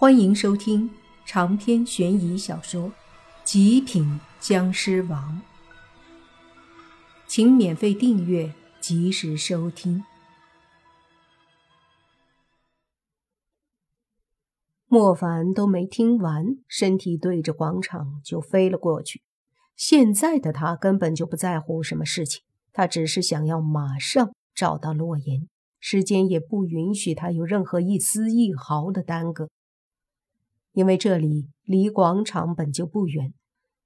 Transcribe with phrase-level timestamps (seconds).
[0.00, 0.88] 欢迎收听
[1.26, 2.82] 长篇悬疑小说
[3.42, 5.42] 《极品僵尸王》，
[7.26, 10.04] 请免费订阅，及时收听。
[14.86, 19.22] 莫凡都没听完，身体对着广场就飞了过去。
[19.74, 25.48] 现在的他根本就不在乎什么事情，他只是想要马上找到洛言，
[25.80, 29.48] 时间也不允许他有任何一丝一毫的耽搁。
[30.78, 33.34] 因为这里离广场本就不远，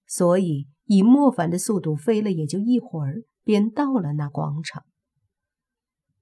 [0.07, 4.85] 所以以莫凡的速度飞了也就一会儿，便到了那广场。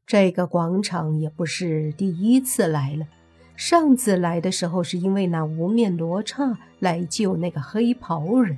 [0.07, 3.09] 这个广场也不是第一次来了，
[3.57, 8.57] 上次来的时候是因为那无面罗刹来救那个黑袍人。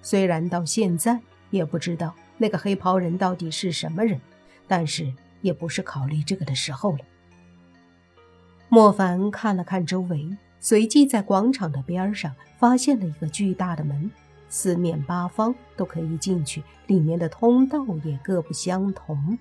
[0.00, 4.20] 虽然到现在也不知道那个黑袍人到底是什么人，
[4.68, 7.00] 但是也不是考虑这个的时候了。
[8.68, 10.38] 莫凡看了看周围。
[10.60, 14.10] 随即在广场的边上发现了一个巨大的门，
[14.48, 19.38] 四面八方都可以进去，里面的通道也各不相同。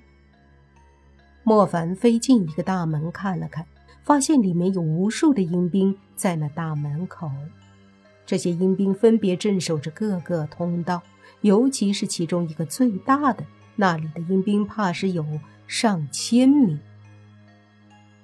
[1.44, 3.66] 莫凡飞进一个大门看了看，
[4.04, 7.32] 发现里面有无数的阴兵在那大门口，
[8.26, 11.02] 这些阴兵分别镇守着各个通道，
[11.42, 13.46] 尤其是其中一个最大的，
[13.78, 15.26] 那里的阴兵怕是有
[15.68, 16.80] 上千名。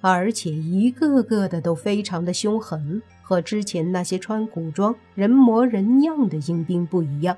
[0.06, 7.34] 而且一个个的都非常的凶狠，和之前那些穿古装人模人样的阴兵不一样。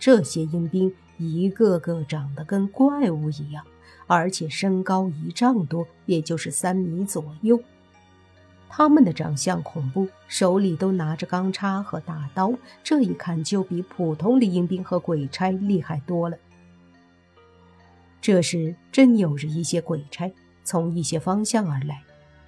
[0.00, 3.64] 这些阴兵一个个长得跟怪物一样，
[4.08, 7.62] 而且身高一丈多，也就是三米左右。
[8.68, 16.36] 他们的长相恐怖，手里都拿着钢叉和大刀，这一看就比普通的阴兵和鬼差厉害多了。
[18.20, 20.32] 这时，真有着一些鬼差。
[20.64, 22.02] 从一些方向而来，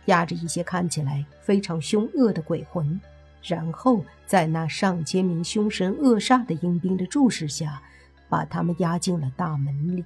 [0.07, 3.01] 压着一些看起来非常凶恶的鬼魂，
[3.43, 7.83] 然后在那上千名凶神恶煞的阴兵的注视下，
[8.29, 10.05] 把他们压进了大门里。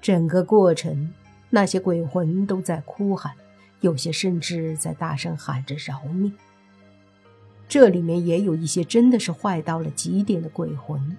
[0.00, 1.12] 整个过程，
[1.50, 3.34] 那些鬼魂都在哭喊，
[3.80, 6.32] 有些甚至在大声喊着饶命。
[7.68, 11.16] 这里面也有一些真的是坏到了极点的鬼魂，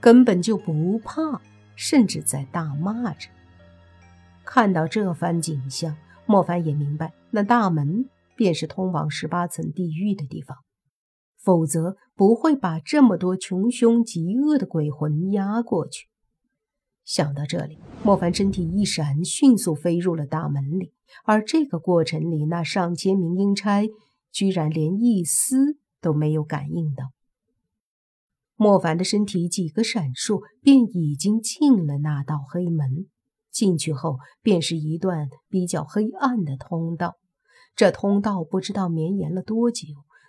[0.00, 1.40] 根本就不怕，
[1.74, 3.28] 甚至在大骂着。
[4.44, 5.96] 看到这番景象，
[6.26, 10.56] 莫凡也明白，那大门便是通往十八层地狱的地方，
[11.38, 16.08] 否则不会把这么多穷凶极恶的鬼魂压过去。
[17.04, 20.92] 想到这里，莫凡身体一闪，迅速飞入了大门里。
[21.24, 23.88] 而这个过程里，那上千名阴差
[24.30, 27.10] 居然连一丝都没有感应到。
[28.54, 33.06] 莫凡的身体几个闪烁，便已经进了那道黑门。
[33.60, 37.16] 进去后，便是一段比较黑暗的通道。
[37.76, 39.84] 这通道不知道绵延了多久。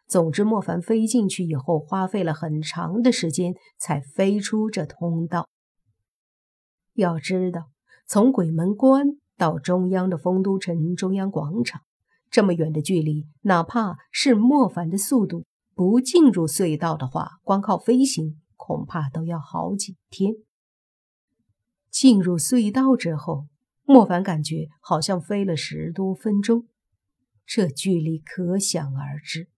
[0.05, 5.47] 总之，莫凡飞进去以后，花费了很长的时间才飞出这通道。
[6.95, 7.69] 要知道，
[8.05, 11.79] 从鬼门关到中央的丰都城中央广场，
[12.29, 20.33] 这么远的距离，哪怕是莫凡的速度，不进入隧道的话，光靠飞行，恐怕都要好几天。
[21.91, 23.47] 进入隧道之后，
[23.83, 26.65] 莫凡感觉好像飞了十多分钟，
[27.45, 29.49] 这距离可想而知。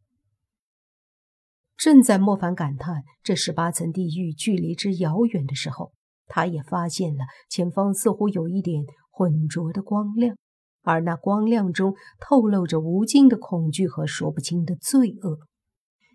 [1.77, 5.93] 正在莫凡感叹这十八层地狱距离之遥远的时候，
[6.25, 10.35] 他也发现了前方似乎有一点浑浊的光亮，
[10.81, 15.39] 而那光亮中透露着无尽的恐惧和说不清的罪恶。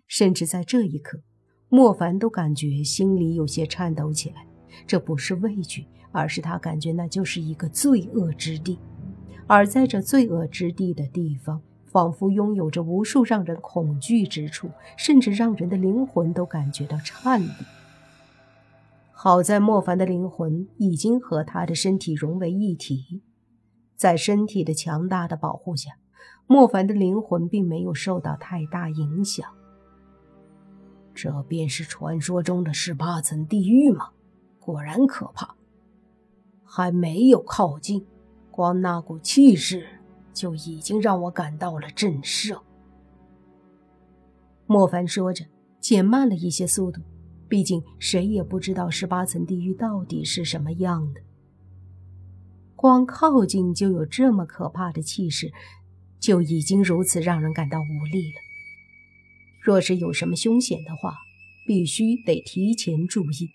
[0.07, 1.21] 甚至在这一刻，
[1.69, 4.47] 莫凡都感觉心里有些颤抖起来。
[4.87, 5.85] 这不是畏惧。
[6.11, 8.79] 而是他感觉那就是一个罪恶之地，
[9.47, 17.49] 而在这罪恶之地的地方，仿佛拥有着无数让人恐惧之处，甚至让人的灵魂都感觉到颤栗。
[19.11, 23.21] 好在莫凡的灵魂已经和他的身体融为一体，
[23.95, 25.91] 在身体的强大的保护下，
[26.47, 29.45] 莫凡的灵魂并没有受到太大影响。
[31.13, 34.11] 这便是传说中的十八层地狱吗？
[34.59, 35.55] 果然可怕。
[36.71, 38.05] 还没有靠近，
[38.51, 39.87] 光那股气势
[40.31, 42.61] 就已经让我感到了震慑。
[44.67, 45.43] 莫凡说着，
[45.79, 47.01] 减慢了一些速度，
[47.47, 51.21] 毕竟谁也不知道十八层地狱到底是什么样的。
[52.75, 55.51] 光靠近就有这么可怕的气势，
[56.19, 58.41] 就已经如此让人感到无力了。
[59.59, 61.15] 若是有什么凶险的话，
[61.65, 63.49] 必须得提前注意。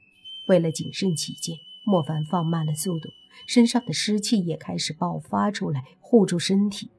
[0.48, 1.56] 为了谨慎起见。
[1.84, 3.10] 莫凡放慢了速度，
[3.46, 6.90] 身上的湿气也开始爆发出来，护住身体。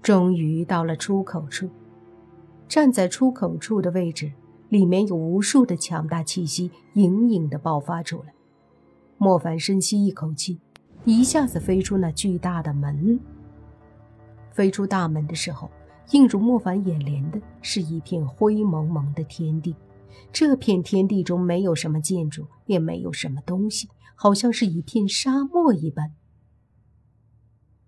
[0.00, 1.68] 终于到了出口处，
[2.68, 4.32] 站在出口处的位置，
[4.68, 8.32] 里面有无数的强大气息隐隐的爆发出来。
[9.18, 10.58] 莫凡深吸一口气，
[11.04, 13.20] 一下子飞出那巨大的门。
[14.52, 15.70] 飞出大门的时候，
[16.12, 19.74] 映入莫凡眼帘的是一片灰蒙蒙的天地。
[20.32, 26.14] 这片天地中没有什么建筑，也没有什么东西，好像是一片沙漠一般。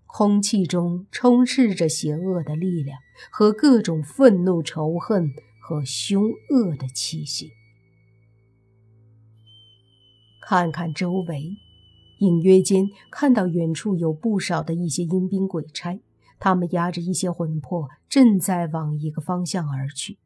[0.05, 2.99] 空气中充斥着邪恶的力量
[3.31, 7.51] 和各种愤怒、仇恨和凶恶的气息。
[10.45, 11.55] 看看周围，
[12.19, 15.99] 隐约间看到远处有不少的一些阴兵鬼差，
[16.37, 20.19] 他们压着一些魂魄，正在往一个方向而去。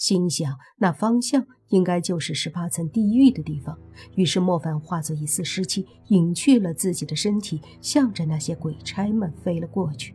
[0.00, 3.78] 心想，那方向应该就是十八层地狱的地方。
[4.16, 10.14] 于是莫凡化作一丝湿气，隐去了自己的身体，向着那些鬼差们飞了过去。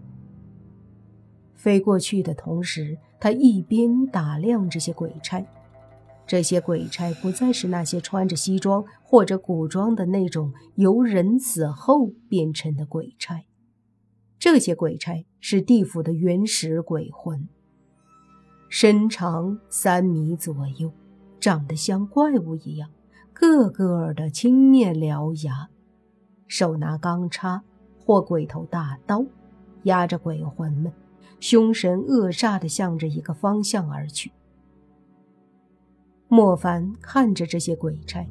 [1.54, 5.46] 飞过去的同时，他一边打量这些鬼差。
[6.26, 13.46] 这些鬼差不再是那些穿着西装或者古装的那种由人死后变成的鬼差，
[14.40, 17.48] 这些鬼差是地府的原始鬼魂。
[18.78, 20.92] 身长三米左右，
[21.40, 22.90] 长得像怪物一样，
[23.32, 25.70] 个个的青面獠牙，
[26.46, 27.64] 手拿钢叉
[27.98, 29.24] 或鬼头大刀，
[29.84, 30.92] 压着鬼魂们，
[31.40, 34.34] 凶神恶煞地向着一个方向而去。
[36.28, 38.28] 莫凡看着这些鬼差，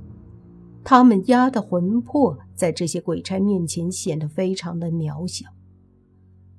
[0.84, 5.48] 他们压的魂魄在这些鬼差面前显得非常的渺小。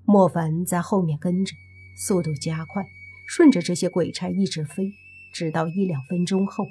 [0.05, 1.53] 莫凡在后面跟着，
[1.95, 2.83] 速度加快。
[3.25, 4.91] 顺着这些鬼差一直飞，
[5.33, 6.67] 直到一两分钟后，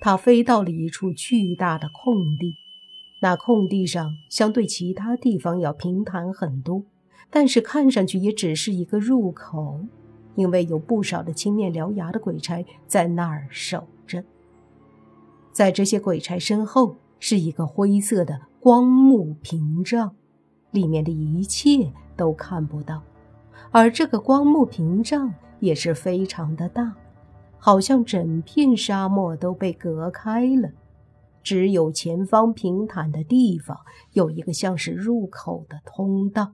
[0.00, 2.54] 他飞到了一处巨大的空地。
[3.22, 6.84] 那空地上相对其他地方要平坦很多，
[7.30, 9.80] 但是看上去也只是一个入口，
[10.34, 14.22] 因为有不少的青面獠牙的鬼差在那儿守着。
[15.50, 20.14] 在这些鬼差身后是一个灰色的光幕屏障，
[20.70, 23.02] 里面的一切都看不到，
[23.70, 25.34] 而这个光幕屏障。
[25.58, 26.94] 也是非常的大，
[27.56, 30.70] 好像整片沙漠都被隔开了，
[31.42, 33.74] 只有前方平坦的地方
[34.12, 36.52] 有一个像是入口的通道。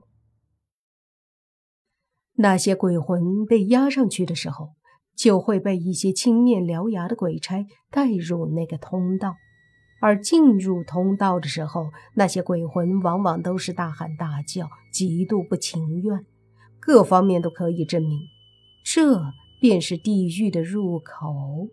[2.35, 4.69] 那些鬼魂被压上去的时候，
[5.17, 9.35] 就会被一些青面獠牙的鬼差带入那个通道，
[9.99, 16.25] 而进入通道的时候，那些鬼魂往往都是大喊大叫，极度不情愿，
[16.85, 18.19] 各方面都可以证明。
[18.83, 19.21] 这
[19.61, 21.69] 便是地狱的入口。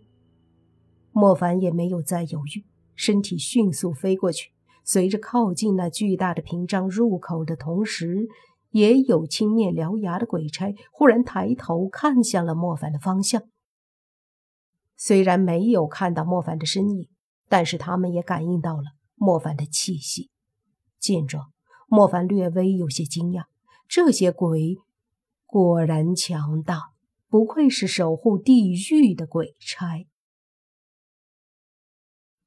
[1.11, 2.63] 莫凡也没有再犹豫，
[2.95, 4.51] 身体迅速飞过去。
[4.83, 8.27] 随着靠近那巨大的屏障入口的同时，
[8.69, 13.43] 也有青面獠牙的鬼差忽然抬头看向了莫凡的方向。
[14.95, 17.09] 虽然没有看到莫凡的身影，
[17.49, 18.83] 但是他们也感应到了
[19.15, 20.29] 莫凡的气息。
[20.97, 21.51] 见状，
[21.87, 23.43] 莫凡略微有些惊讶：
[23.87, 24.77] 这些鬼
[25.51, 26.93] 果然强大。
[27.27, 30.05] 不愧是守护地狱的鬼差。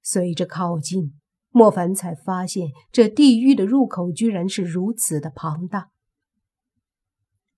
[0.02, 1.18] 随着靠近，
[1.48, 5.90] 莫凡才发现这地狱的入口居然是如此的庞大。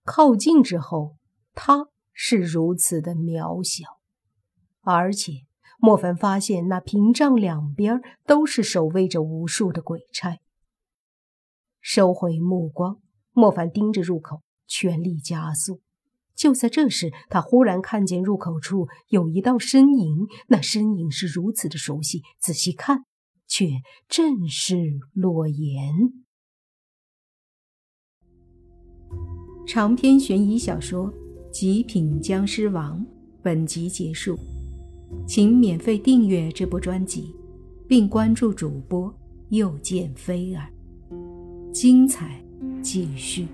[0.05, 1.17] 靠近之后，
[1.53, 3.99] 他是如此的渺小，
[4.83, 5.33] 而且
[5.81, 10.39] 莫凡发现那屏障两边都是守卫着无数的鬼差。
[11.81, 13.01] 收回目光，
[13.33, 15.81] 莫凡盯着入口，全力加速。
[16.35, 22.23] 就在这时，他忽然看见入口处有一道身影，那身影是如此的熟悉。
[22.39, 23.07] 仔细看，
[23.49, 23.71] 却
[24.07, 24.77] 正是
[25.15, 25.95] 洛言。
[29.67, 31.11] 长篇悬疑小说
[31.51, 33.01] 《极品僵尸王》
[33.43, 34.39] 本集结束，
[35.27, 37.35] 请免费订阅这部专辑，
[37.89, 39.13] 并关注主播
[39.49, 40.71] 又见菲儿，
[41.73, 42.45] 精彩
[42.83, 43.49] 继续。